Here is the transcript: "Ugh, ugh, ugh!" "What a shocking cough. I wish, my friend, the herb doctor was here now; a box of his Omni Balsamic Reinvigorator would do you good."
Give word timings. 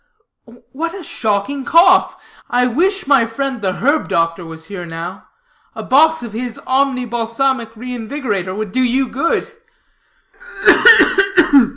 "Ugh, 0.47 0.53
ugh, 0.55 0.55
ugh!" 0.57 0.63
"What 0.71 0.93
a 0.99 1.03
shocking 1.03 1.63
cough. 1.63 2.15
I 2.49 2.65
wish, 2.65 3.05
my 3.05 3.27
friend, 3.27 3.61
the 3.61 3.73
herb 3.73 4.09
doctor 4.09 4.43
was 4.43 4.65
here 4.65 4.83
now; 4.83 5.27
a 5.75 5.83
box 5.83 6.23
of 6.23 6.33
his 6.33 6.57
Omni 6.65 7.05
Balsamic 7.05 7.75
Reinvigorator 7.75 8.55
would 8.55 8.71
do 8.71 8.81
you 8.81 9.07
good." 9.09 9.55